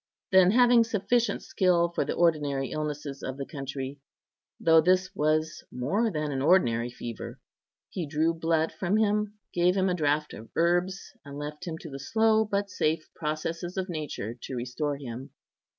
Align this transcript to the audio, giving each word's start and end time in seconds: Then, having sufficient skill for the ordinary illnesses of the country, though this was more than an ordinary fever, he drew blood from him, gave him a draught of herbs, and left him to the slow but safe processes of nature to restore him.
Then, 0.31 0.49
having 0.49 0.83
sufficient 0.83 1.43
skill 1.43 1.89
for 1.89 2.03
the 2.03 2.15
ordinary 2.15 2.71
illnesses 2.71 3.21
of 3.21 3.37
the 3.37 3.45
country, 3.45 3.99
though 4.59 4.81
this 4.81 5.13
was 5.13 5.63
more 5.71 6.09
than 6.09 6.31
an 6.31 6.41
ordinary 6.41 6.89
fever, 6.89 7.39
he 7.87 8.07
drew 8.07 8.33
blood 8.33 8.71
from 8.71 8.97
him, 8.97 9.35
gave 9.53 9.77
him 9.77 9.89
a 9.89 9.93
draught 9.93 10.33
of 10.33 10.49
herbs, 10.55 11.13
and 11.23 11.37
left 11.37 11.67
him 11.67 11.77
to 11.81 11.91
the 11.91 11.99
slow 11.99 12.43
but 12.45 12.71
safe 12.71 13.13
processes 13.13 13.77
of 13.77 13.89
nature 13.89 14.33
to 14.41 14.55
restore 14.55 14.97
him. 14.97 15.29